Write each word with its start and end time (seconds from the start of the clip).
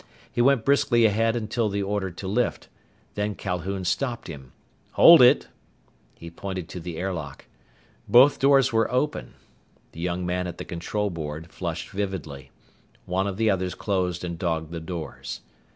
He 0.31 0.41
went 0.41 0.65
briskly 0.65 1.05
ahead 1.05 1.35
until 1.35 1.69
the 1.69 1.83
order 1.83 2.09
to 2.09 2.27
lift. 2.27 2.67
Then 3.13 3.35
Calhoun 3.35 3.85
stopped 3.85 4.25
him. 4.27 4.51
"Hold 4.93 5.21
it!" 5.21 5.47
He 6.15 6.31
pointed 6.31 6.67
to 6.69 6.79
the 6.79 6.97
airlock. 6.97 7.45
Both 8.07 8.39
doors 8.39 8.73
were 8.73 8.89
open. 8.91 9.35
The 9.91 9.99
young 9.99 10.25
man 10.25 10.47
at 10.47 10.57
the 10.57 10.65
control 10.65 11.11
board 11.11 11.51
flushed 11.51 11.89
vividly. 11.91 12.49
One 13.05 13.27
of 13.27 13.37
the 13.37 13.51
others 13.51 13.75
closed 13.75 14.23
and 14.23 14.39
dogged 14.39 14.71
the 14.71 14.79
doors. 14.79 15.41